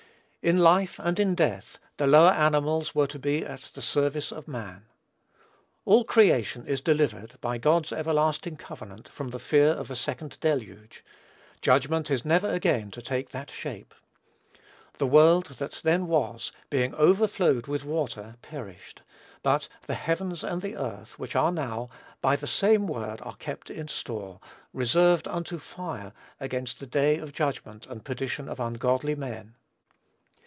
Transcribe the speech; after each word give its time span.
In 0.43 0.57
life, 0.57 0.97
and 0.97 1.19
in 1.19 1.35
death, 1.35 1.77
the 1.97 2.07
lower 2.07 2.31
animals 2.31 2.95
were 2.95 3.05
to 3.05 3.19
be 3.19 3.45
at 3.45 3.61
the 3.75 3.81
service 3.83 4.31
of 4.31 4.47
man. 4.47 4.87
All 5.85 6.03
creation 6.03 6.65
is 6.65 6.81
delivered, 6.81 7.39
by 7.41 7.59
God's 7.59 7.91
everlasting 7.93 8.57
covenant, 8.57 9.07
from 9.07 9.27
the 9.29 9.37
fear 9.37 9.67
of 9.69 9.91
a 9.91 9.95
second 9.95 10.39
deluge. 10.39 11.05
Judgment 11.61 12.09
is 12.09 12.25
never 12.25 12.49
again 12.49 12.89
to 12.89 13.03
take 13.03 13.29
that 13.29 13.51
shape. 13.51 13.93
"The 14.97 15.05
world 15.05 15.45
that 15.59 15.79
then 15.83 16.07
was, 16.07 16.51
being 16.71 16.95
overflowed 16.95 17.67
with 17.67 17.85
water, 17.85 18.37
perished; 18.41 19.03
but 19.43 19.67
the 19.85 19.93
heavens 19.93 20.43
and 20.43 20.63
the 20.63 20.75
earth, 20.75 21.19
which 21.19 21.35
are 21.35 21.51
now, 21.51 21.91
by 22.19 22.35
the 22.35 22.47
same 22.47 22.87
word 22.87 23.21
are 23.21 23.35
kept 23.35 23.69
in 23.69 23.87
store, 23.87 24.39
reserved 24.73 25.27
unto 25.27 25.59
fire 25.59 26.13
against 26.39 26.79
the 26.79 26.87
day 26.87 27.19
of 27.19 27.31
judgment 27.31 27.85
and 27.85 28.03
perdition 28.03 28.49
of 28.49 28.59
ungodly 28.59 29.13
men." 29.13 29.53